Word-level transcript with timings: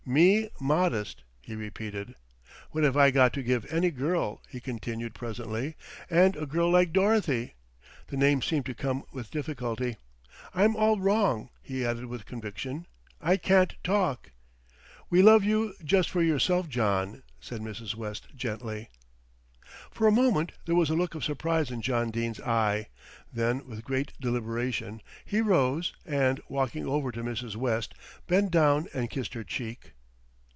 "Me 0.03 0.49
modest," 0.59 1.23
he 1.41 1.55
repeated. 1.55 2.15
"What 2.71 2.83
have 2.83 2.97
I 2.97 3.11
got 3.11 3.31
to 3.33 3.43
give 3.43 3.71
any 3.71 3.91
girl," 3.91 4.41
he 4.49 4.59
continued 4.59 5.13
presently, 5.13 5.75
"and 6.09 6.35
a 6.35 6.47
girl 6.47 6.71
like 6.71 6.91
Dorothy." 6.91 7.53
The 8.07 8.17
name 8.17 8.41
seemed 8.41 8.65
to 8.65 8.73
come 8.73 9.03
with 9.13 9.29
difficulty. 9.31 9.97
"I'm 10.55 10.75
all 10.75 10.99
wrong," 10.99 11.49
he 11.61 11.85
added 11.85 12.07
with 12.07 12.25
conviction. 12.25 12.87
"I 13.21 13.37
can't 13.37 13.75
talk" 13.83 14.31
"We 15.11 15.21
love 15.21 15.45
you 15.45 15.75
just 15.81 16.09
for 16.09 16.23
yourself, 16.23 16.67
John," 16.67 17.21
said 17.39 17.61
Mrs. 17.61 17.95
West 17.95 18.27
gently. 18.35 18.89
For 19.91 20.05
a 20.07 20.11
moment 20.11 20.51
there 20.65 20.75
was 20.75 20.89
a 20.89 20.95
look 20.95 21.15
of 21.15 21.23
surprise 21.23 21.71
in 21.71 21.81
John 21.81 22.11
Dene's 22.11 22.41
eye, 22.41 22.89
then 23.31 23.65
with 23.65 23.85
great 23.85 24.11
deliberation 24.19 25.01
he 25.23 25.39
rose 25.39 25.93
and, 26.05 26.41
walking 26.49 26.85
over 26.85 27.09
to 27.13 27.23
Mrs. 27.23 27.55
West, 27.55 27.93
bent 28.27 28.51
down 28.51 28.89
and 28.93 29.09
kissed 29.09 29.33
her 29.35 29.45
cheek. 29.45 29.93